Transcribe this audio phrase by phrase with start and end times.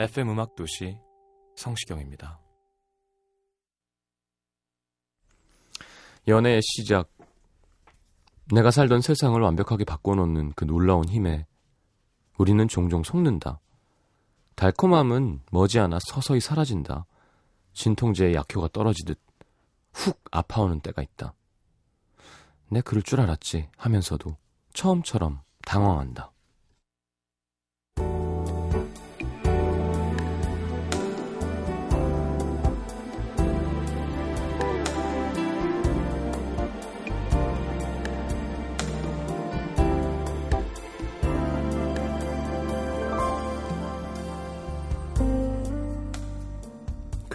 [0.00, 0.96] FM 음악 도시
[1.56, 2.38] 성시경입니다.
[6.28, 7.10] 연애의 시작.
[8.52, 11.46] 내가 살던 세상을 완벽하게 바꿔놓는 그 놀라운 힘에
[12.38, 13.58] 우리는 종종 속는다.
[14.54, 17.04] 달콤함은 머지않아 서서히 사라진다.
[17.72, 19.18] 진통제의 약효가 떨어지듯
[19.94, 21.34] 훅 아파오는 때가 있다.
[22.68, 24.36] 내 그럴 줄 알았지 하면서도
[24.74, 26.30] 처음처럼 당황한다.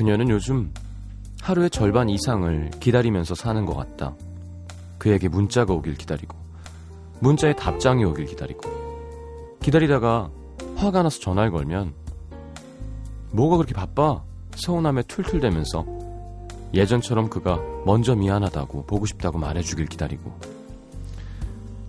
[0.04, 0.70] 그녀는 요즘
[1.42, 4.14] 하루의 절반 이상을 기다리면서 사는 것 같다.
[4.98, 6.38] 그에게 문자가 오길 기다리고,
[7.22, 8.70] 문자에 답장이 오길 기다리고,
[9.62, 10.30] 기다리다가
[10.76, 11.94] 화가 나서 전화를 걸면,
[13.31, 14.22] 뭐가 그렇게 바빠?
[14.56, 15.86] 서운함에 툴툴대면서
[16.74, 20.38] 예전처럼 그가 먼저 미안하다고 보고 싶다고 말해주길 기다리고,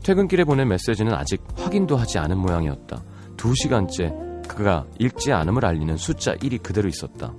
[0.04, 3.02] 퇴근길에 보낸 메시지는 아직 확인도 하지 않은 모양이었다.
[3.36, 4.14] 두 시간째
[4.46, 7.32] 그가 읽지 않음을 알리는 숫자 1이 그대로 있었다.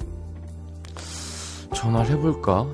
[1.76, 2.66] 전화를 해볼까?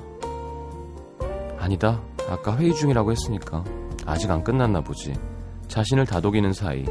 [1.58, 2.00] 아니다.
[2.28, 3.62] 아까 회의 중이라고 했으니까
[4.06, 5.12] 아직 안 끝났나 보지.
[5.68, 6.84] 자신을 다독이는 사이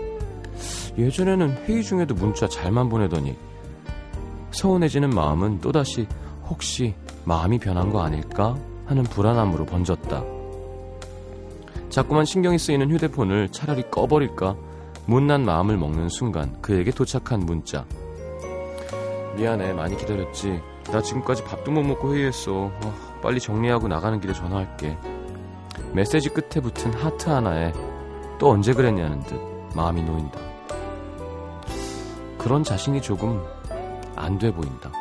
[0.98, 3.36] 예전에는 회의 중에도 문자 잘만 보내더니
[4.52, 6.08] 서운해지는 마음은 또다시
[6.48, 10.24] 혹시 마음이 변한 거 아닐까 하는 불안함으로 번졌다.
[11.90, 14.56] 자꾸만 신경이 쓰이는 휴대폰을 차라리 꺼버릴까
[15.06, 17.86] 못난 마음을 먹는 순간 그에게 도착한 문자.
[19.38, 20.71] 미안해 많이 기다렸지.
[20.92, 22.52] 나 지금까지 밥도 못 먹고 회의했어.
[22.53, 24.97] 어, 빨리 정리하고 나가는 길에 전화할게.
[25.94, 27.74] 메시지 끝에 붙은 하트 하나에
[28.40, 29.40] 또 언제 그랬냐는 듯
[29.75, 30.40] 마음이 놓인다.
[32.38, 33.41] 그런 자신이 조금
[34.16, 34.91] 안 돼 보인다.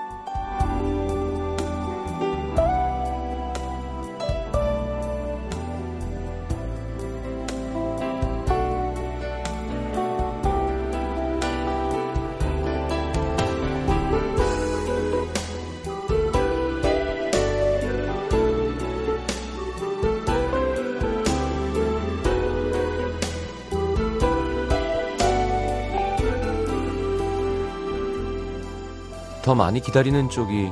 [29.51, 30.71] 더 많이 기다리는 쪽이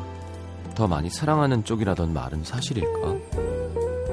[0.76, 3.16] 더 많이 사랑하는 쪽이라던 말은 사실일까?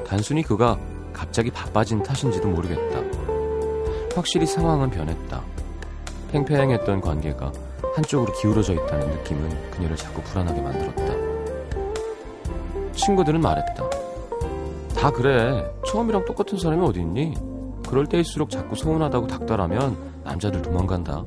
[0.04, 0.76] 단순히 그가
[1.12, 2.98] 갑자기 바빠진 탓인지도 모르겠다.
[4.16, 5.40] 확실히 상황은 변했다.
[6.32, 7.52] 팽팽했던 관계가
[7.94, 11.14] 한쪽으로 기울어져 있다는 느낌은 그녀를 자꾸 불안하게 만들었다.
[12.90, 13.88] 친구들은 말했다.
[14.96, 15.64] 다 그래.
[15.86, 17.34] 처음이랑 똑같은 사람이 어딨니?
[17.88, 21.24] 그럴 때일수록 자꾸 서운하다고 닥달하면 남자들 도망간다.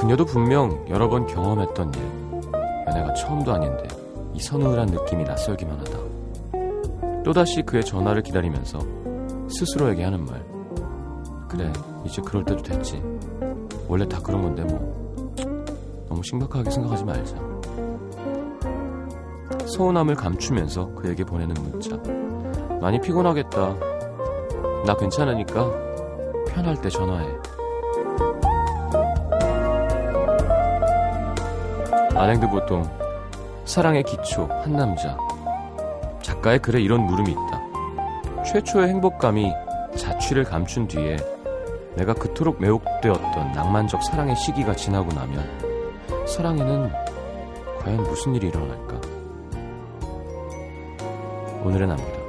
[0.00, 2.00] 그녀도 분명 여러 번 경험했던 일.
[2.88, 3.86] 연애가 처음도 아닌데
[4.32, 7.22] 이 서늘한 느낌이 낯설기만 하다.
[7.22, 8.78] 또다시 그의 전화를 기다리면서
[9.50, 10.42] 스스로에게 하는 말.
[11.50, 11.70] 그래,
[12.06, 13.02] 이제 그럴 때도 됐지.
[13.88, 15.36] 원래 다 그런 건데 뭐.
[16.08, 17.36] 너무 심각하게 생각하지 말자.
[19.66, 21.98] 서운함을 감추면서 그에게 보내는 문자.
[22.80, 23.74] 많이 피곤하겠다.
[24.86, 25.70] 나 괜찮으니까
[26.48, 27.49] 편할 때 전화해.
[32.20, 32.82] 안행들 보통
[33.64, 35.16] 사랑의 기초 한 남자
[36.20, 38.42] 작가의 글에 이런 물음이 있다.
[38.44, 39.50] 최초의 행복감이
[39.96, 41.16] 자취를 감춘 뒤에
[41.96, 46.92] 내가 그토록 매혹되었던 낭만적 사랑의 시기가 지나고 나면 사랑에는
[47.78, 49.00] 과연 무슨 일이 일어날까?
[51.64, 52.19] 오늘의 남기다.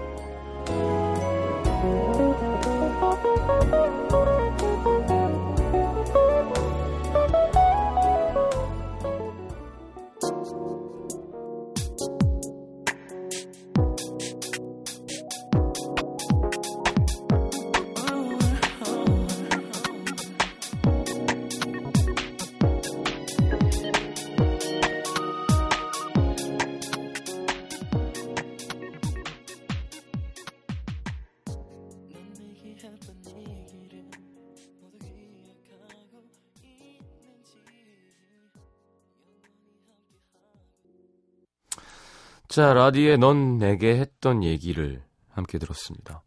[42.61, 46.21] 자, 라디에 넌 내게 했던 얘기를 함께 들었습니다.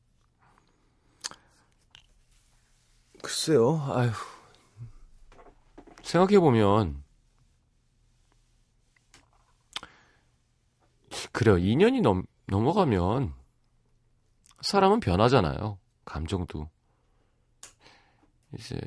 [3.22, 4.10] 글쎄요, 아휴.
[6.02, 7.04] 생각해보면,
[11.30, 11.54] 그래요.
[11.54, 13.32] 2년이 넘, 넘어가면,
[14.60, 15.78] 사람은 변하잖아요.
[16.04, 16.68] 감정도.
[18.58, 18.80] 이제,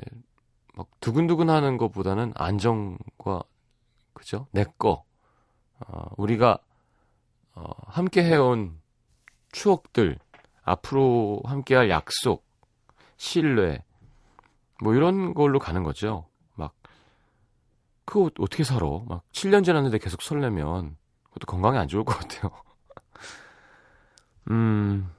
[0.74, 3.44] 막, 두근두근 하는 것보다는 안정과,
[4.12, 4.48] 그죠?
[4.52, 5.06] 내 거.
[5.80, 6.60] 어, 우리가
[7.58, 8.80] 어, 함께 해온
[9.52, 10.20] 추억들,
[10.62, 12.46] 앞으로 함께할 약속,
[13.18, 13.84] 신뢰,
[14.84, 16.30] 뭐 이런 걸로 가는 거죠.
[16.54, 16.76] 막,
[18.06, 18.86] 그거 어떻게 살아?
[19.08, 22.52] 막 7년 지났는데 계속 설레면 그것도 건강에 안 좋을 것 같아요.
[24.52, 25.10] 음,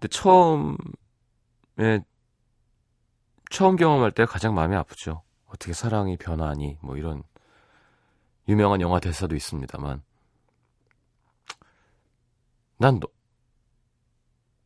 [0.00, 0.78] 근데 처음에,
[3.50, 5.22] 처음 경험할 때 가장 마음이 아프죠.
[5.44, 7.22] 어떻게 사랑이 변하니, 뭐 이런
[8.48, 10.02] 유명한 영화 대사도 있습니다만.
[12.82, 13.06] 난, 너,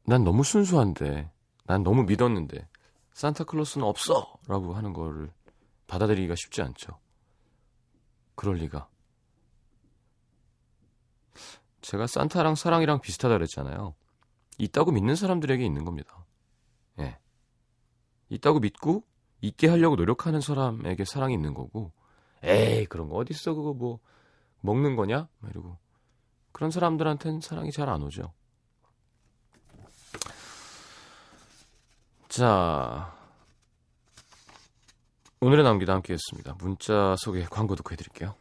[0.07, 1.31] 난 너무 순수한데,
[1.65, 2.67] 난 너무 믿었는데,
[3.13, 4.39] 산타클로스는 없어!
[4.49, 5.31] 라고 하는 거를
[5.87, 6.99] 받아들이기가 쉽지 않죠.
[8.35, 8.89] 그럴 리가.
[11.83, 13.95] 제가 산타랑 사랑이랑 비슷하다 그랬잖아요.
[14.57, 16.25] 있다고 믿는 사람들에게 있는 겁니다.
[17.01, 17.19] 예.
[18.31, 19.05] 있다고 믿고,
[19.43, 21.93] 있게 하려고 노력하는 사람에게 사랑이 있는 거고,
[22.43, 23.99] 에이, 그런 거 어딨어, 그거 뭐,
[24.63, 25.29] 먹는 거냐?
[25.51, 25.77] 이러고.
[26.57, 28.33] 그런 사람들한테는 사랑이 잘 안 오죠.
[32.29, 33.15] 자,
[35.41, 36.55] 오늘의 남기도 함께 했습니다.
[36.59, 38.35] 문자 소개 광고 듣고 해드릴게요.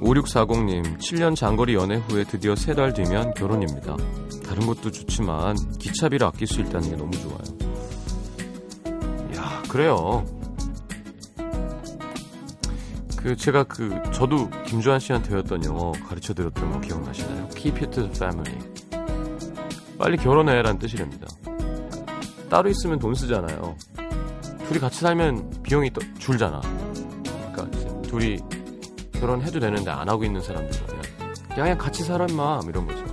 [0.00, 3.96] (5640님) (7년) 장거리 연애 후에 드디어 세 달 뒤면 결혼입니다
[4.50, 7.38] 다른 것도 좋지만 기차비를 아낄 수 있다는 게 너무 좋아요.
[9.36, 10.26] 야, 그래요.
[13.16, 17.48] 그 제가 그 저도 김주한 씨한테 배웠던 영어 가르쳐 드렸던 거 기억나시나요?
[17.50, 18.58] Keep it family.
[19.96, 21.28] 빨리 결혼해라는 뜻이랍니다.
[22.48, 23.76] 따로 있으면 돈 쓰잖아요.
[24.66, 26.60] 둘이 같이 살면 비용이 또 줄잖아.
[27.52, 28.40] 그러니까 둘이
[29.12, 31.04] 결혼해도 되는데 안 하고 있는 사람들 보면
[31.52, 33.09] 야 그냥 같이 살아 임마 이런 거죠.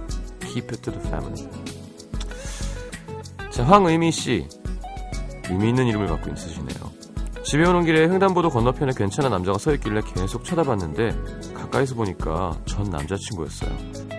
[0.58, 1.50] Keep it to the family.
[3.52, 4.48] 자, 황의미 씨.
[5.50, 6.92] 의미 있는 이름을 갖고 있으시네요.
[7.44, 13.70] 집에 오는 길에 횡단보도 건너편에 괜찮은 남자가 서 있길래 계속 쳐다봤는데 가까이서 보니까 전 남자친구였어요.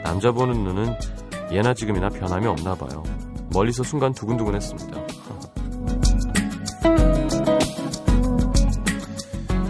[0.02, 0.94] 남자 보는 눈은
[1.52, 3.02] 예나 지금이나 변함이 없나 봐요.
[3.52, 5.07] 멀리서 순간 두근두근 했습니다.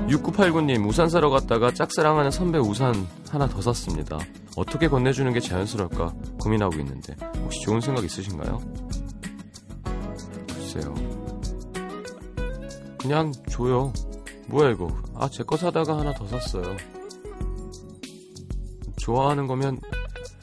[0.09, 4.19] 6989님, 우산 사러 갔다가 짝사랑하는 선배 우산 하나 더 샀습니다.
[4.57, 8.61] 어떻게 건네주는 게 자연스러울까 고민하고 있는데, 혹시 좋은 생각 있으신가요?
[10.55, 10.95] 글쎄요.
[12.99, 13.93] 그냥 줘요.
[14.49, 14.89] 뭐야, 이거.
[15.15, 16.77] 아, 제 거 사다가 하나 더 샀어요.
[18.97, 19.79] 좋아하는 거면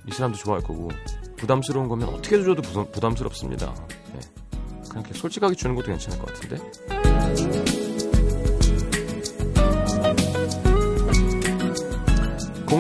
[0.07, 0.89] 이 사람도 좋아할 거고,
[1.38, 3.74] 부담스러운 거면 어떻게 줘도 부담, 스럽습니다
[4.13, 4.19] 네.
[4.89, 7.75] 그냥 이렇게 솔직하게 주는 것도 괜찮을 것 같은데?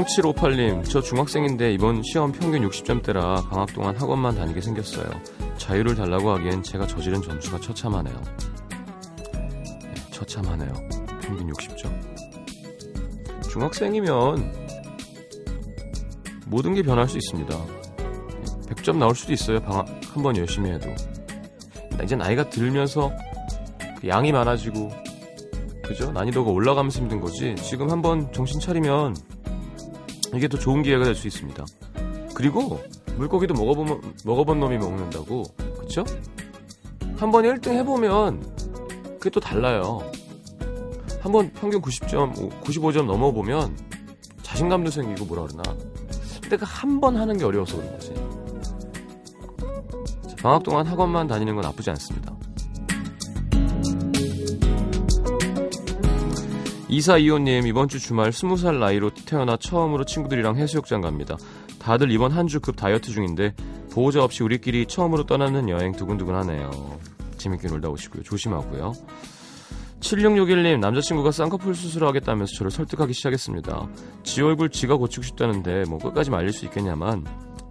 [0.05, 5.09] 0758님, 저 중학생인데 이번 시험 평균 60점대라 방학 동안 학원만 다니게 생겼어요.
[5.57, 8.21] 자유를 달라고 하기엔 제가 저지른 점수가 처참하네요.
[9.33, 10.71] 네, 처참하네요.
[11.21, 11.89] 평균 60점.
[13.49, 14.53] 중학생이면
[16.47, 17.57] 모든 게 변할 수 있습니다.
[18.69, 19.59] 100점 나올 수도 있어요.
[19.61, 20.87] 방학 한 번 열심히 해도.
[22.03, 23.11] 이제 나이가 들면서
[23.99, 24.91] 그 양이 많아지고
[25.83, 26.11] 그죠?
[26.11, 27.55] 난이도가 올라가면서 힘든 거지.
[27.55, 29.15] 지금 한번 정신 차리면
[30.33, 31.63] 이게 더 좋은 기회가 될 수 있습니다.
[32.33, 32.81] 그리고
[33.17, 35.43] 물고기도 먹어보면, 먹어본 놈이 먹는다고.
[35.79, 36.03] 그쵸?
[37.17, 38.55] 한 번에 1등 해보면
[39.19, 40.01] 그게 또 달라요.
[41.21, 43.75] 한 번 평균 90점, 95점 넘어보면
[44.43, 45.63] 자신감도 생기고 뭐라 그러나.
[46.41, 48.13] 근데 그 한 번 하는 게 어려워서 그런 거지.
[50.43, 52.35] 방학 동안 학원만 다니는 건 나쁘지 않습니다.
[56.99, 61.35] 이사이호님 이번 주 주말 20살 나이로 태어나 처음으로 친구들이랑 해수욕장 갑니다.
[61.77, 63.53] 다들 이번 한 주 급 다이어트 중인데
[63.91, 66.97] 보호자 없이 우리끼리 처음으로 떠나는 여행 두근두근하네요.
[67.37, 68.23] 재밌게 놀다 오시고요.
[68.23, 68.93] 조심하고요.
[69.99, 73.89] 7661님 남자친구가 쌍꺼풀 수술을 하겠다면서 저를 설득하기 시작했습니다.
[74.23, 77.25] 지 얼굴 지가 고치고 싶다는데 뭐 끝까지 말릴 수 있겠냐만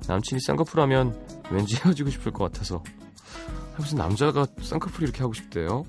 [0.07, 1.19] 남친이 쌍꺼풀 하면
[1.51, 2.83] 왠지 헤어지고 싶을 것 같아서
[3.79, 5.85] 무슨 남자가 쌍꺼풀 이렇게 하고 싶대요?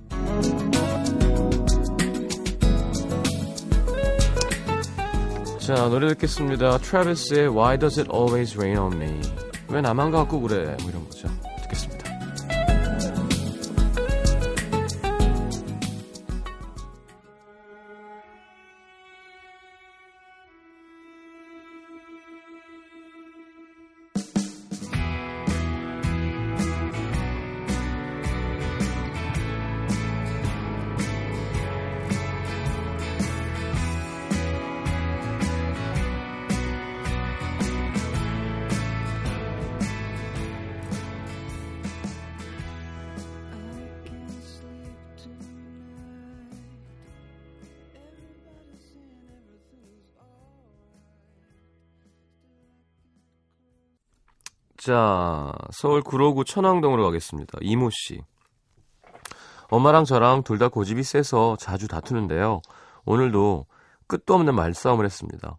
[5.66, 6.78] 자, 노래 듣겠습니다.
[6.78, 9.20] 트래비스의 Why Does It Always Rain on Me.
[9.70, 10.78] 왜 나만 갖고 그래?
[10.82, 11.28] 뭐 이런 거죠.
[54.86, 57.58] 자, 서울 구로구 천왕동으로 가겠습니다.
[57.62, 58.22] 이모 씨.
[59.72, 62.62] 엄마랑 저랑 둘 다 고집이 세서 자주 다투는데요.
[63.04, 63.66] 오늘도
[64.06, 65.58] 끝도 없는 말싸움을 했습니다.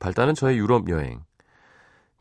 [0.00, 1.22] 발단은 저의 유럽 여행.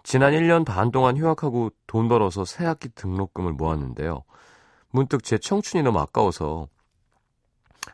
[0.03, 4.25] 지난 1년 반 동안 휴학하고 돈 벌어서 새 학기 등록금을 모았는데요.
[4.89, 6.67] 문득 제 청춘이 너무 아까워서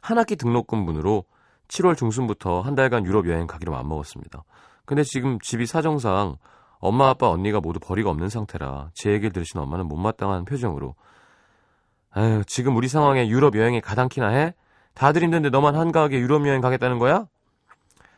[0.01, 1.25] 한 학기 등록금분으로
[1.67, 4.43] 7월 중순부터 한 달간 유럽 여행 가기로 마음먹었습니다.
[4.85, 6.37] 근데 지금 집이 사정상
[6.79, 10.95] 엄마, 아빠, 언니가 모두 벌이가 없는 상태라 제 얘기를 들으신 엄마는 못마땅한 표정으로
[12.11, 14.53] 아유, 지금 우리 상황에 유럽 여행에 가당키나 해?
[14.93, 17.27] 다들 힘든데 너만 한가하게 유럽 여행 가겠다는 거야?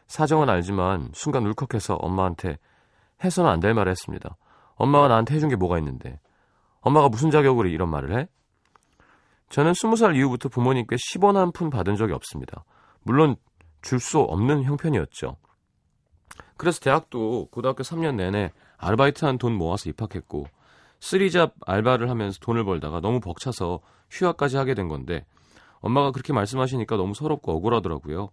[0.07, 2.57] 사정은 알지만 순간 울컥해서 엄마한테
[3.23, 4.37] 해서는 안 될 말을 했습니다.
[4.75, 6.19] 엄마가 나한테 해준 게 뭐가 있는데
[6.81, 8.27] 엄마가 무슨 자격으로 이런 말을 해?
[9.49, 12.63] 저는 스무 살 이후부터 부모님께 10원 한 푼 받은 적이 없습니다.
[13.03, 13.35] 물론
[13.81, 15.35] 줄 수 없는 형편이었죠.
[16.59, 20.45] 그래서 대학도 고등학교 3년 내내 아르바이트한 돈 모아서 입학했고
[20.99, 23.79] 쓰리잡 알바를 하면서 돈을 벌다가 너무 벅차서
[24.11, 25.25] 휴학까지 하게 된 건데
[25.79, 28.31] 엄마가 그렇게 말씀하시니까 너무 서럽고 억울하더라고요.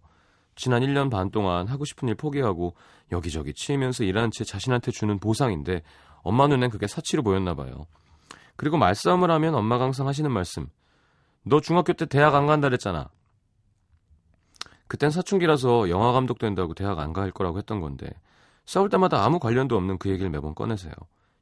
[0.55, 2.75] 지난 1년 반 동안 하고 싶은 일 포기하고
[3.13, 5.81] 여기저기 치이면서 일하는 제 자신한테 주는 보상인데
[6.21, 7.85] 엄마 눈엔 그게 사치로 보였나 봐요.
[8.57, 10.67] 그리고 말싸움을 하면 엄마가 항상 하시는 말씀.
[11.43, 13.07] 너 중학교 때 대학 안 간다 그랬잖아.
[14.87, 18.09] 그땐 사춘기라서 영화 감독 된다고 대학 안 갈 거라고 했던 건데
[18.65, 20.93] 싸울 때마다 아무 관련도 없는 그 얘기를 매번 꺼내세요.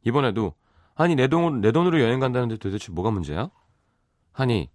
[0.04, 0.54] 이번에도
[0.96, 3.50] 아니 내, 돈, 내 돈으로 여행 간다는데 도대체 뭐가 문제야?
[4.34, 4.70] 아니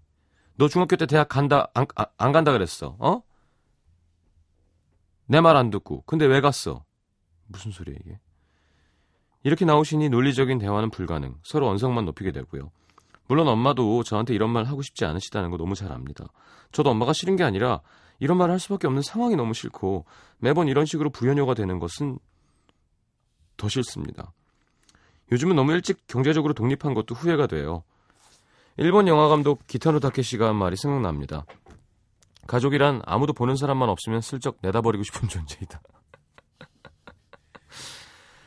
[0.56, 2.96] 너 중학교 때 대학 간다 안, 아, 안 간다 그랬어.
[2.98, 3.22] 어?
[5.26, 6.84] 내 말 안 듣고 근데 왜 갔어?
[7.46, 8.18] 무슨 소리야 이게?
[9.42, 11.36] 이렇게 나오시니 논리적인 대화는 불가능.
[11.42, 12.70] 서로 언성만 높이게 되고요.
[13.26, 16.26] 물론 엄마도 저한테 이런 말 하고 싶지 않으시다는 거 너무 잘 압니다.
[16.72, 17.80] 저도 엄마가 싫은 게 아니라
[18.20, 20.04] 이런 말을 할 수밖에 없는 상황이 너무 싫고
[20.38, 22.18] 매번 이런 식으로 부연료가 되는 것은
[23.56, 24.32] 더 싫습니다.
[25.32, 27.82] 요즘은 너무 일찍 경제적으로 독립한 것도 후회가 돼요.
[28.76, 31.44] 일본 영화 감독 기타노 다케시가 한 말이 생각납니다.
[32.46, 35.80] 가족이란 아무도 보는 사람만 없으면 슬쩍 내다버리고 싶은 존재이다.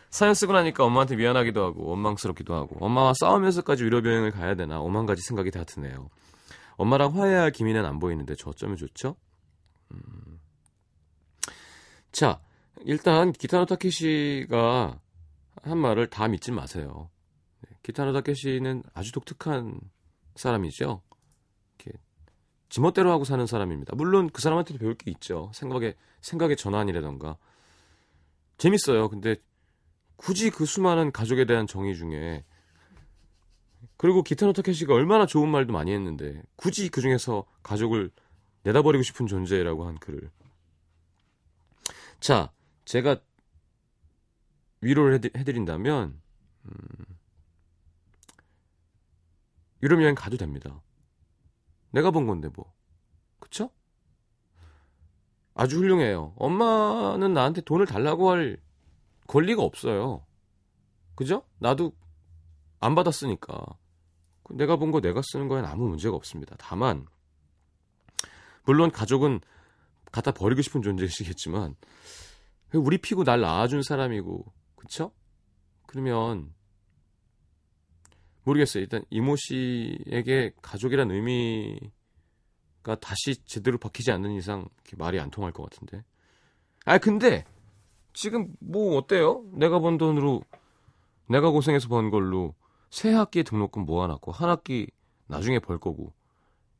[0.09, 5.07] 사연 쓰고 나니까 엄마한테 미안하기도 하고 원망스럽기도 하고 엄마와 싸우면서까지 유럽 여행을 가야 되나 오만
[5.07, 6.09] 가지 생각이 다 드네요.
[6.75, 9.15] 엄마랑 화해할 기미는 안 보이는데 저 어쩌면 좋죠?
[9.93, 10.39] 음.
[12.11, 12.39] 자,
[12.81, 14.99] 일단 기타노 타케시가
[15.61, 17.09] 한 말을 다 믿지 마세요.
[17.61, 19.79] 네, 기타노 타케시는 아주 독특한
[20.35, 21.01] 사람이죠.
[21.79, 21.97] 이렇게
[22.69, 23.95] 지멋대로 하고 사는 사람입니다.
[23.95, 25.51] 물론 그 사람한테도 배울 게 있죠.
[25.53, 27.37] 생각의 생각의 전환이라던가
[28.57, 29.09] 재밌어요.
[29.09, 29.35] 근데
[30.15, 32.43] 굳이 그 수많은 가족에 대한 정의 중에
[33.97, 38.11] 그리고 기타노 타케시가 얼마나 좋은 말도 많이 했는데 굳이 그 중에서 가족을
[38.63, 40.29] 내다버리고 싶은 존재라고 한 글을
[42.19, 42.51] 자
[42.85, 43.17] 제가
[44.81, 46.21] 위로를 해드린다면
[46.65, 47.05] 음,
[49.81, 50.81] 유럽 여행 가도 됩니다.
[51.91, 52.73] 내가 본 건데 뭐
[53.39, 53.69] 그쵸?
[55.55, 56.33] 아주 훌륭해요.
[56.37, 58.57] 엄마는 나한테 돈을 달라고 할
[59.27, 60.25] 권리가 없어요.
[61.15, 61.43] 그죠?
[61.59, 61.93] 나도
[62.79, 63.65] 안 받았으니까.
[64.51, 66.55] 내가 본 거 내가 쓰는 거엔 아무 문제가 없습니다.
[66.59, 67.05] 다만
[68.65, 69.39] 물론 가족은
[70.11, 71.75] 갖다 버리고 싶은 존재이시겠지만
[72.73, 75.11] 우리 피고 날 낳아준 사람이고 그쵸?
[75.87, 76.53] 그러면
[78.43, 78.81] 모르겠어요.
[78.81, 84.67] 일단 이모 씨에게 가족이란 의미가 다시 제대로 박히지 않는 이상
[84.97, 86.03] 말이 안 통할 것 같은데.
[86.85, 87.45] 아 근데
[88.13, 89.45] 지금 뭐 어때요?
[89.53, 90.43] 내가 번 돈으로
[91.29, 92.53] 내가 고생해서 번 걸로
[92.89, 94.87] 새 학기 등록금 모아놨고 한 학기
[95.27, 96.13] 나중에 벌 거고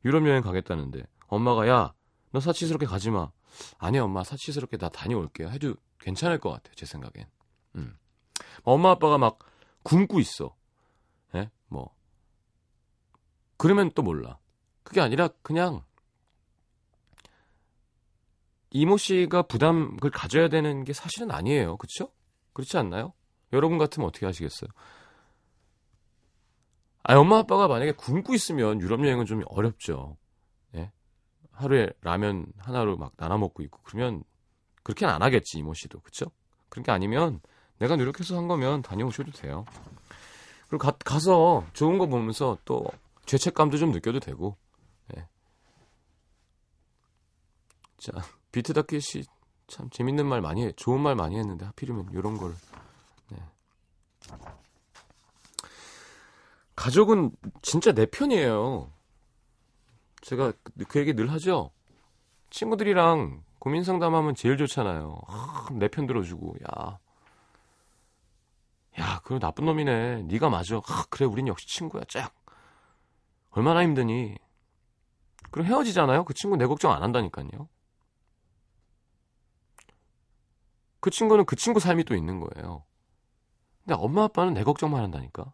[0.04, 1.02] 유럽 여행 가겠다는데
[1.34, 1.94] 엄마가 야
[2.34, 3.30] 너 사치스럽게 가지 마.
[3.78, 5.50] 아니 엄마 사치스럽게 나 다녀올게요.
[5.50, 6.74] 해도 괜찮을 것 같아요.
[6.74, 7.28] 제 생각엔.
[7.76, 7.96] 음.
[8.64, 9.38] 엄마 아빠가 막
[9.84, 10.56] 굶고 있어.
[11.36, 11.48] 예?
[11.68, 11.94] 뭐
[13.56, 14.40] 그러면 또 몰라.
[14.82, 15.84] 그게 아니라 그냥
[18.70, 21.76] 이모 씨가 부담을 가져야 되는 게 사실은 아니에요.
[21.76, 22.12] 그렇죠?
[22.52, 23.12] 그렇지 않나요?
[23.52, 24.70] 여러분 같으면 어떻게 하시겠어요?
[27.04, 30.16] 아, 엄마 아빠가 만약에 굶고 있으면 유럽 여행은 좀 어렵죠.
[31.54, 31.62] 예?
[31.62, 34.24] 하루에 라면 하나로 막 나눠 먹고 있고 그러면
[34.82, 36.26] 그렇게는 안 하겠지 이모 씨도 그쵸?
[36.70, 37.40] 게 아니면
[37.78, 39.64] 내가 노력해서 한 거면 다녀오셔도 돼요.
[40.68, 42.84] 그리고 가, 가서 좋은 거 보면서 또
[43.26, 44.56] 죄책감도 좀 느껴도 되고.
[45.16, 45.28] 예.
[47.98, 48.12] 자
[48.50, 52.54] 비트다케 씨참 재밌는 말 많이 해, 좋은 말 많이 했는데 하필이면 이런 걸.
[53.30, 53.38] 네.
[56.74, 57.30] 가족은
[57.62, 58.90] 진짜 내 편이에요.
[60.24, 60.52] 제가
[60.88, 61.70] 그 얘기 늘 하죠.
[62.50, 65.20] 친구들이랑 고민 상담하면 제일 좋잖아요.
[65.28, 66.98] 아, 내편 들어주고, 야,
[69.00, 70.22] 야, 그 나쁜 놈이네.
[70.22, 70.76] 네가 맞아.
[70.76, 72.02] 아, 그래, 우린 역시 친구야.
[72.08, 72.32] 쫙.
[73.50, 74.36] 얼마나 힘드니?
[75.50, 76.24] 그럼 헤어지잖아요.
[76.24, 77.68] 그 친구 내 걱정 안 한다니까요.
[81.00, 82.84] 그 친구는 그 친구 삶이 또 있는 거예요.
[83.84, 85.52] 근데 엄마 아빠는 내 걱정만 한다니까.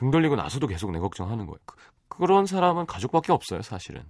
[0.00, 1.58] 등 돌리고 나서도 계속 내 걱정하는 거예요.
[1.66, 1.76] 그,
[2.08, 4.02] 그런 사람은 가족밖에 없어요, 사실은.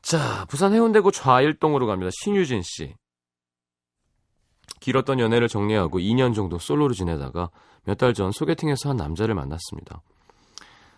[0.00, 2.12] 자, 부산 해운대구 좌일동으로 갑니다.
[2.22, 2.94] 신유진 씨.
[4.78, 7.50] 길었던 연애를 정리하고 2년 정도 솔로로 지내다가
[7.84, 10.02] 몇 달 전 소개팅에서 한 남자를 만났습니다.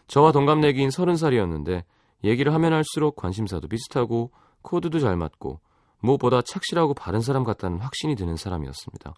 [0.09, 1.85] 저와 동갑내기인 30살이었는데
[2.25, 5.61] 얘기를 하면 할수록 관심사도 비슷하고 코드도 잘 맞고
[6.01, 9.15] 무엇보다 착실하고 바른 사람 같다는 확신이 드는 사람이었습니다.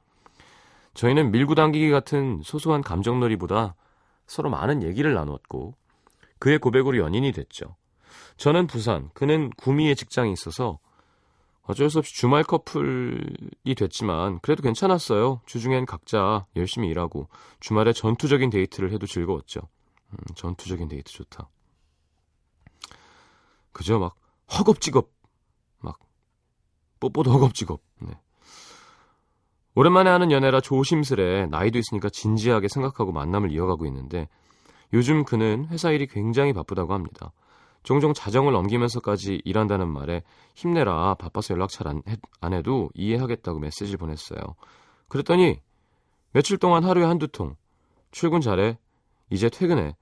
[0.94, 3.74] 저희는 밀고 당기기 같은 소소한 감정놀이보다
[4.26, 5.74] 서로 많은 얘기를 나눴고
[6.38, 7.76] 그의 고백으로 연인이 됐죠.
[8.36, 10.78] 저는 부산, 그는 구미에 직장이 있어서
[11.62, 15.40] 어쩔 수 없이 주말 커플이 됐지만 그래도 괜찮았어요.
[15.46, 17.28] 주중엔 각자 열심히 일하고
[17.60, 19.60] 주말에 전투적인 데이트를 해도 즐거웠죠.
[20.10, 21.48] 음, 전투적인 데이트 좋다.
[23.72, 24.00] 그죠?
[24.00, 24.16] 막
[24.58, 25.12] 허겁지겁
[25.80, 25.98] 막
[26.98, 27.80] 뽀뽀도 허겁지겁.
[28.00, 28.18] 네.
[29.74, 34.28] 오랜만에 하는 연애라 조심스레 나이도 있으니까 진지하게 생각하고 만남을 이어가고 있는데
[34.92, 37.32] 요즘 그는 회사 일이 굉장히 바쁘다고 합니다.
[37.82, 40.22] 종종 자정을 넘기면서까지 일한다는 말에
[40.54, 42.02] 힘내라 바빠서 연락 잘 안
[42.40, 44.40] 안 해도 이해하겠다고 메시지를 보냈어요.
[45.08, 45.60] 그랬더니
[46.32, 47.56] 며칠 동안 하루에 한두 통
[48.10, 48.78] 출근 잘해
[49.30, 49.96] 이제 퇴근해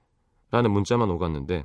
[0.51, 1.65] 라는 문자만 오갔는데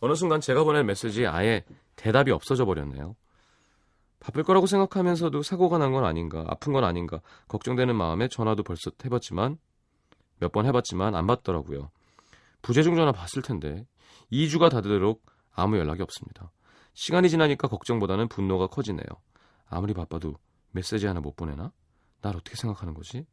[0.00, 1.64] 어느 순간 제가 보낸 메시지에 아예
[1.96, 3.14] 대답이 없어져 버렸네요.
[4.22, 9.58] 바쁠 거라고 생각하면서도 사고가 난 건 아닌가 아픈 건 아닌가 걱정되는 마음에 전화도 벌써 해봤지만
[10.38, 11.90] 몇 번 해봤지만 안 받더라고요.
[12.62, 13.86] 부재중 전화 봤을 텐데
[14.32, 16.52] 2주가 다 되도록 아무 연락이 없습니다.
[16.94, 19.04] 시간이 지나니까 걱정보다는 분노가 커지네요.
[19.66, 20.34] 아무리 바빠도
[20.72, 21.72] 메시지 하나 못 보내나?
[22.20, 23.26] 날 어떻게 생각하는 거지?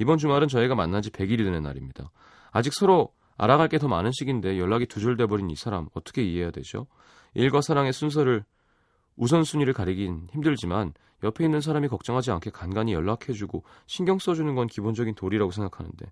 [0.00, 2.10] 이번 주말은 저희가 만난 지 100일이 되는 날입니다.
[2.50, 6.86] 아직 서로 알아갈 게 더 많은 시기인데 연락이 두절돼 버린 이 사람 어떻게 이해해야 되죠?
[7.34, 8.44] 일과 사랑의 순서를
[9.16, 15.50] 우선순위를 가리긴 힘들지만 옆에 있는 사람이 걱정하지 않게 간간히 연락해주고 신경 써주는 건 기본적인 도리라고
[15.52, 16.06] 생각하는데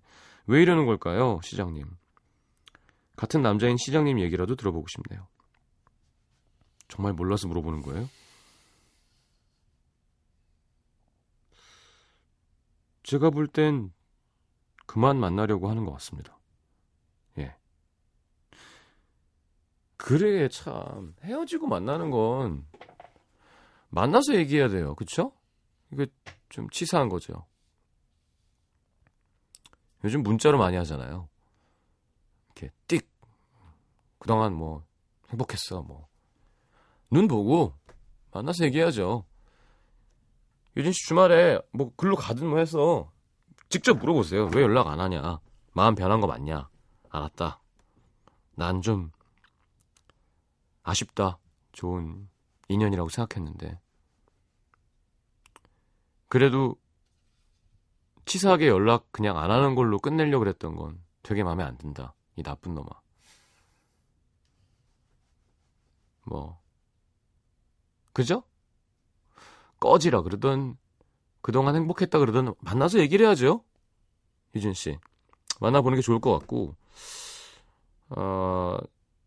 [0.47, 1.85] 왜 이러는 걸까요, 시장님?
[3.17, 5.27] 같은 남자인 시장님 얘기라도 들어보고 싶네요.
[6.87, 8.09] 정말 몰라서 물어보는 거예요?
[13.03, 13.91] 제가 볼 땐
[14.85, 16.37] 그만 만나려고 하는 것 같습니다.
[17.37, 17.55] 예.
[19.97, 21.15] 그래, 참.
[21.23, 22.65] 헤어지고 만나는 건
[23.91, 24.95] 만나서 얘기해야 돼요.
[24.95, 25.31] 그쵸?
[25.93, 26.07] 이게
[26.49, 27.45] 좀 치사한 거죠.
[30.03, 31.29] 요즘 문자로 많이 하잖아요.
[32.55, 33.05] 이렇게 띡
[34.19, 34.83] 그동안 뭐
[35.29, 36.11] 행복했어 뭐
[37.13, 37.77] 눈 보고
[38.31, 39.25] 만나서 얘기해야죠.
[40.77, 43.11] 씨 주말에 뭐 글로 가든 뭐 해서
[43.67, 44.49] 직접 물어보세요.
[44.55, 45.41] 왜 연락 안 하냐?
[45.73, 46.69] 마음 변한 거 맞냐?
[47.09, 47.61] 알았다.
[48.55, 49.11] 난 좀
[50.83, 51.37] 아쉽다.
[51.73, 52.29] 좋은
[52.71, 53.79] 인연이라고 생각했는데.
[56.27, 56.75] 그래도
[58.25, 62.15] 치사하게 연락 그냥 안 하는 걸로 끝내려고 그랬던 건 되게 마음에 안 든다.
[62.35, 62.87] 이 나쁜 놈아.
[66.23, 66.61] 뭐
[68.13, 68.43] 그죠?
[69.79, 70.77] 꺼지라 그러던
[71.41, 73.63] 그동안 행복했다 그러던 만나서 얘기를 해야죠.
[74.55, 74.97] 유진 씨.
[75.59, 76.75] 만나보는 게 좋을 것 같고
[78.09, 78.77] 어,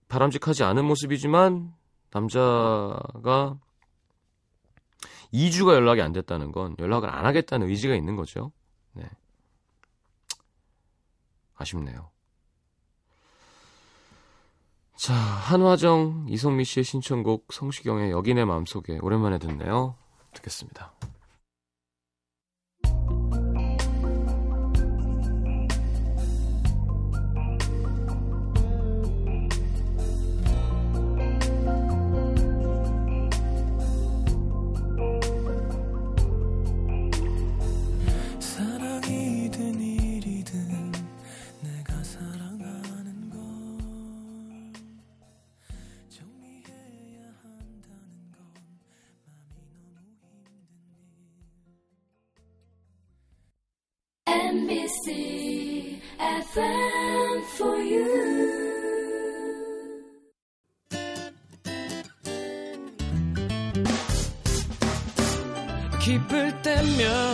[0.09, 1.75] 바람직하지 않은 모습이지만
[2.15, 3.59] 남자가
[5.33, 8.53] 2주가 연락이 안 됐다는 건 연락을 안 하겠다는 의지가 있는 거죠.
[8.93, 9.05] 네.
[11.57, 12.11] 아쉽네요.
[14.95, 19.97] 자, 한화정, 이성미 씨의 신청곡 성시경의 여기 내 마음속에 오랜만에 듣네요.
[20.35, 20.93] 듣겠습니다.
[66.01, 67.34] 기쁠 때면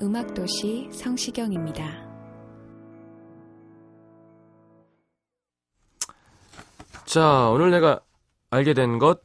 [0.00, 2.08] 음악도시 성시경입니다.
[7.04, 8.00] 자, 오늘 내가
[8.50, 9.22] 알게 된 것,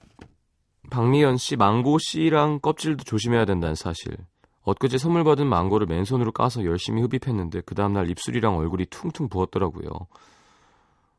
[0.89, 4.17] 박미연 씨 망고 씨랑 껍질도 조심해야 된다는 사실.
[4.63, 9.89] 엊그제 선물 받은 망고를 맨손으로 까서 열심히 흡입했는데 그 다음날 입술이랑 얼굴이 퉁퉁 부었더라고요.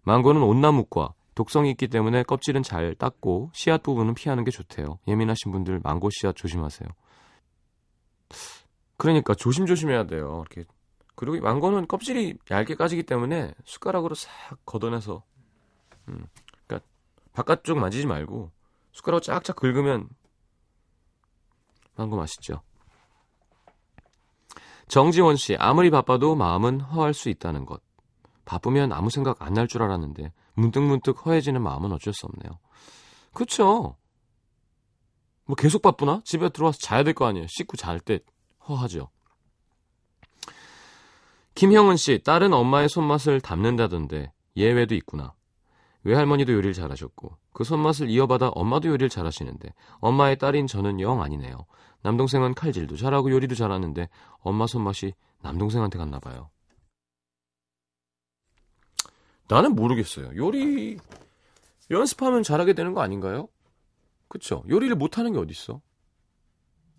[0.03, 4.99] 망고는 온나무과 독성이 있기 때문에 껍질은 잘 닦고 씨앗 부분은 피하는 게 좋대요.
[5.07, 6.89] 예민하신 분들 망고 씨앗 조심하세요.
[8.97, 10.45] 그러니까 조심조심해야 돼요.
[10.51, 10.69] 이렇게
[11.17, 14.31] 그리고 이 망고는 껍질이 얇게 까지기 때문에 숟가락으로 싹
[14.67, 15.23] 걷어내서
[16.09, 16.27] 음,
[16.67, 16.87] 그러니까
[17.33, 18.51] 바깥쪽 만지지 말고
[18.93, 20.09] 숟가락 쫙쫙 긁으면
[21.97, 22.63] 망고 맛있죠.
[24.89, 27.81] 정지원 씨, 아무리 바빠도 마음은 허할 수 있다는 것.
[28.45, 32.59] 바쁘면 아무 생각 안 날 줄 알았는데 문득문득 허해지는 마음은 어쩔 수 없네요.
[33.33, 33.97] 그쵸?
[35.47, 36.21] 뭐 계속 바쁘나?
[36.25, 37.47] 집에 들어와서 자야 될 거 아니에요.
[37.49, 38.21] 씻고 잘 때
[38.69, 39.11] 허하죠.
[41.55, 45.35] 김형은 씨, 딸은 엄마의 손맛을 담는다던데 예외도 있구나.
[46.03, 51.67] 외할머니도 요리를 잘하셨고 그 손맛을 이어받아 엄마도 요리를 잘하시는데 엄마의 딸인 저는 영 아니네요.
[52.03, 54.09] 남동생은 칼질도 잘하고 요리도 잘하는데
[54.41, 56.51] 엄마 손맛이 남동생한테 갔나 봐요.
[59.49, 60.37] 나는 모르겠어요.
[60.37, 60.99] 요리
[61.91, 63.49] 연습하면 잘하게 되는 거 아닌가요?
[64.29, 64.65] 그쵸?
[64.69, 65.81] 요리를 못하는 게 어딨어?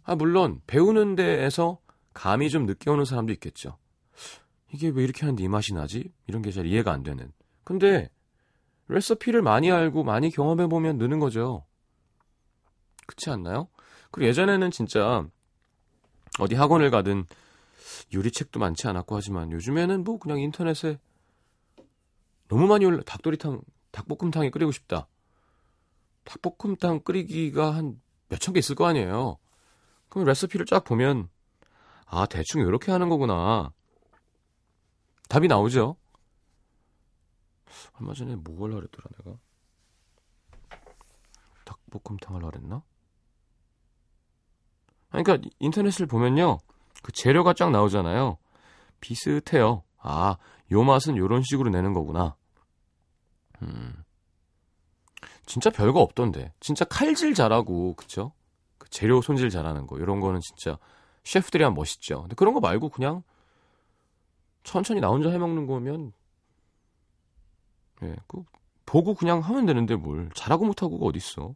[0.06, 1.80] 아 물론 배우는 데에서
[2.14, 3.78] 감이 좀 늦게 오는 사람도 있겠죠.
[4.72, 6.12] 이게 왜 이렇게 하는데 이 맛이 나지?
[6.28, 7.32] 이런 게 잘 이해가 안 되는.
[7.64, 8.10] 근데
[8.88, 11.66] 레시피를 많이 알고 많이 경험해 보면 느는 거죠.
[13.08, 13.68] 그렇지 않나요?
[14.12, 15.28] 그리고 예전에는 진짜
[16.40, 17.26] 어디 학원을 가든
[18.14, 21.00] 요리책도 많지 않았고 하지만 요즘에는 뭐 그냥 인터넷에
[22.48, 25.08] 너무 많이 올라 닭도리탕, 닭볶음탕이 끓이고 싶다.
[26.26, 29.38] 닭볶음탕 끓이기가 한 몇 천 개 있을 거 아니에요.
[30.16, 31.28] 그럼 레시피를 쫙 보면
[32.06, 33.74] 아 대충 이렇게 하는 거구나.
[35.28, 35.98] 답이 나오죠.
[38.00, 39.38] 얼마 전에 뭐 하려고 그랬더라 내가?
[41.66, 42.82] 닭볶음탕 하려고 그랬나?
[45.10, 46.60] 그러니까 인터넷을 보면요
[47.04, 48.38] 그 재료가 쫙 나오잖아요.
[49.02, 49.84] 비슷해요.
[49.98, 50.38] 아
[50.72, 52.38] 요 맛은 요런 식으로 내는 거구나.
[53.62, 54.02] 음.
[55.46, 56.54] 진짜 별거 없던데.
[56.62, 58.32] 진짜 칼질 잘하고 그쵸
[58.86, 60.78] 그 재료 손질 잘하는 거 이런 거는 진짜
[61.24, 63.24] 셰프들이 하면 멋있죠 근데 그런 거 말고 그냥
[64.64, 66.14] 천천히 나 혼자 해먹는 거면
[68.04, 68.44] 예, 그
[68.86, 71.56] 보고 그냥 하면 되는데 뭘 잘하고 못하고가 어딨어.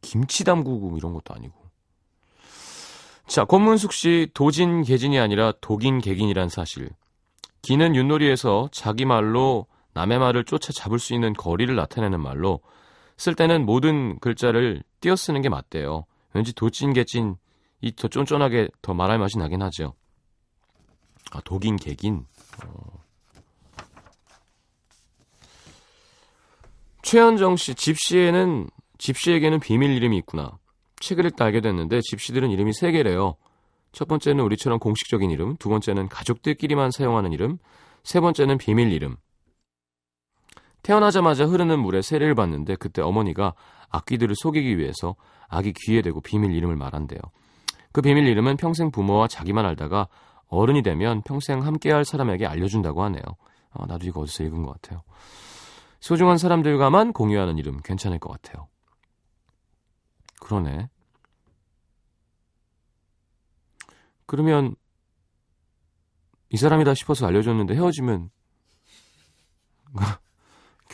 [0.00, 1.54] 김치 담그고 이런 것도 아니고.
[3.26, 6.90] 자, 권문숙 씨 도진 개진이 아니라 독인 개긴이란 사실.
[7.62, 12.60] 기는 윷놀이에서 자기 말로 남의 말을 쫓아 잡을 수 있는 거리를 나타내는 말로
[13.16, 16.04] 쓸 때는 모든 글자를 띄어 쓰는 게 맞대요.
[16.32, 17.36] 왠지 도찐 개찐
[17.84, 19.94] 이 더 쫀쫀하게 더 말할 맛이 나긴 하죠.
[21.32, 22.24] 아, 독인 개긴.
[22.64, 23.04] 어.
[27.02, 30.58] 최현정 씨, 집시에는, 집시에게는 비밀 이름이 있구나.
[31.00, 33.36] 책을 읽다 알게 됐는데 집시들은 이름이 세 개래요.
[33.92, 37.58] 첫 번째는 우리처럼 공식적인 이름, 두 번째는 가족들끼리만 사용하는 이름,
[38.02, 39.16] 세 번째는 비밀 이름.
[40.84, 43.54] 태어나자마자 흐르는 물에 세례를 받는데 그때 어머니가
[43.88, 45.16] 아기들을 속이기 위해서
[45.48, 47.20] 아기 귀에 대고 비밀 이름을 말한대요.
[47.92, 50.08] 그 비밀 이름은 평생 부모와 자기만 알다가
[50.48, 53.22] 어른이 되면 평생 함께할 사람에게 알려준다고 하네요.
[53.72, 55.02] 아, 나도 이거 어디서 읽은 것 같아요.
[56.00, 58.68] 소중한 사람들과만 공유하는 이름 괜찮을 것 같아요.
[60.40, 60.90] 그러네.
[64.26, 64.76] 그러면
[66.50, 68.28] 이 사람이다 싶어서 알려줬는데 헤어지면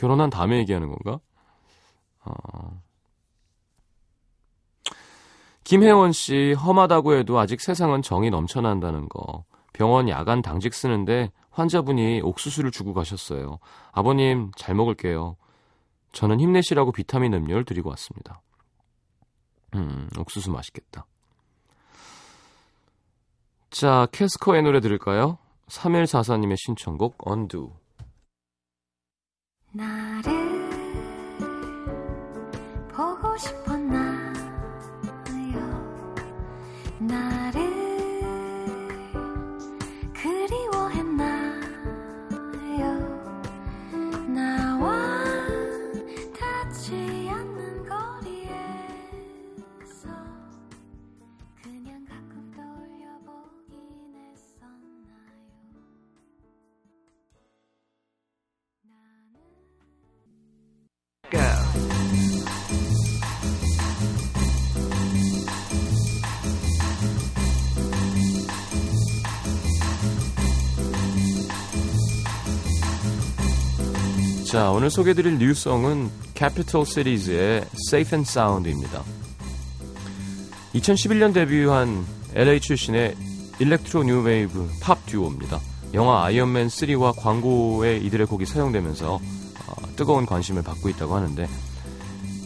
[0.01, 1.21] 결혼한 다음에 얘기하는 건가?
[2.25, 2.83] 어.
[5.63, 9.45] 김혜원 씨 험하다고 해도 아직 세상은 정이 넘쳐난다는 거.
[9.75, 13.59] 병원 야간 당직 쓰는데 환자분이 옥수수를 주고 가셨어요.
[13.93, 15.37] 아버님 잘 먹을게요.
[16.13, 18.41] 저는 힘내시라고 비타민 음료를 드리고 왔습니다.
[19.75, 21.05] 음, 옥수수 맛있겠다.
[23.69, 25.37] 자, 캐스커의 노래 들을까요?
[25.69, 27.71] 3144님의 신청곡 언두.
[33.49, 33.70] 보
[74.51, 79.05] 자, 오늘 소개해드릴 new song은 Capital Cities의 Safe and Sound입니다.
[80.75, 83.15] 2011년 데뷔한 LA 출신의
[83.61, 85.61] electro 뉴웨이브 팝 듀오입니다.
[85.95, 91.47] 영화 아이언맨 3와 광고에 이들의 곡이 사용되면서 어, 뜨거운 관심을 받고 있다고 하는데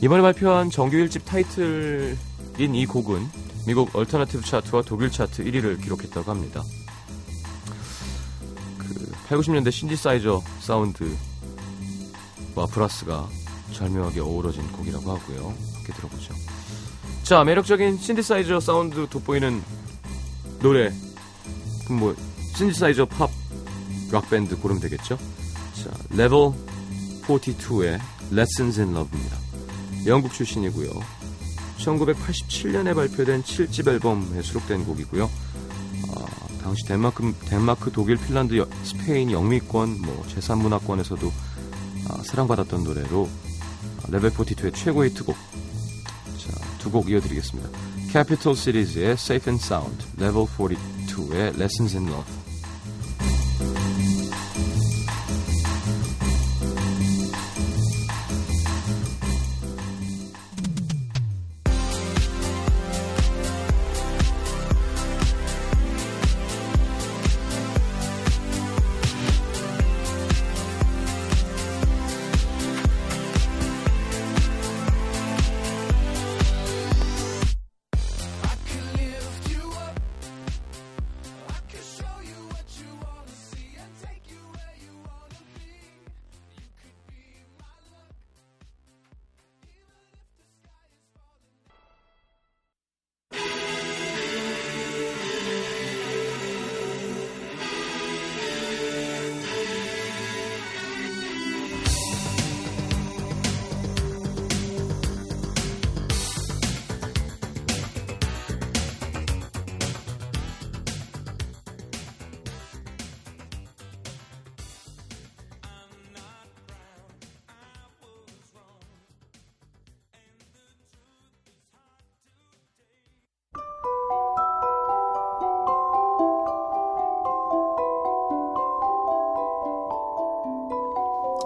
[0.03, 3.27] 이번에 발표한 정규 1집 타이틀인 이 곡은
[3.67, 6.63] 미국 alternative 차트와 독일 차트 1위를 기록했다고 합니다.
[8.77, 11.11] 그 8, 90년대 신디사이저 사운드
[12.55, 13.29] 와 브라스가
[13.73, 15.55] 절묘하게 어우러진 곡이라고 하고요.
[15.75, 16.35] 함께 들어보죠.
[17.25, 19.63] 자, 매력적인 신디사이저 사운드 돋보이는
[20.61, 20.93] 노래.
[21.85, 22.17] 그럼 뭐
[22.57, 23.31] 신디사이저 팝
[24.13, 25.19] 락밴드 고르면 되겠죠?
[25.83, 26.53] 자, 레벨
[27.27, 27.99] 42의
[28.33, 29.37] Lessons in Love입니다.
[30.07, 30.91] 영국 출신이고요.
[31.79, 35.29] 1987년에 발표된 7집 앨범에 수록된 곡이고요.
[36.15, 36.25] 아,
[36.63, 41.44] 당시 덴마크, 덴마크, 독일, 핀란드, 여- 스페인 영미권, 뭐 제3문화권에서도 아,
[42.25, 43.29] 사랑받았던 노래로
[44.03, 45.15] 아, 레벨 42의 최고의.
[45.15, 47.69] 자, 두곡 이어드리겠습니다.
[48.11, 52.44] Capital Cities의 Safe and Sound, Level 42의 Lessons in Love.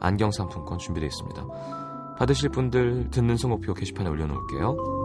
[0.00, 1.46] 안경 상품권 준비되어 있습니다.
[2.18, 4.98] 받으실 분들 듣는 성목표 게시판에 올려놓을게요.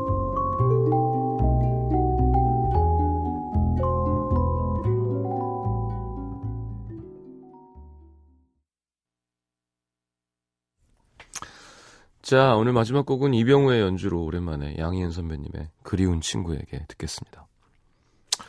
[12.24, 17.48] 자, 오늘 마지막 곡은 이병우의 연주로 오랜만에 양희은 선배님의 그리운 친구에게 듣겠습니다.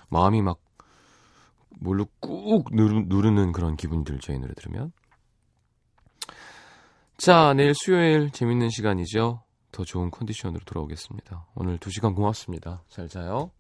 [0.09, 0.59] 마음이 막
[1.81, 4.93] 뭘로 꾹 누르, 누르는 그런 기분이 들죠, 이 노래 들으면.
[7.17, 9.43] 자, 내일 수요일 재밌는 시간이죠.
[9.71, 11.47] 더 좋은 컨디션으로 돌아오겠습니다.
[11.55, 12.83] 오늘 2시간 고맙습니다.
[12.89, 13.51] 잘 자요.